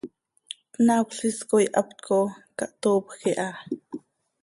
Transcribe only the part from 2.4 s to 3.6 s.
cahtoopj iha.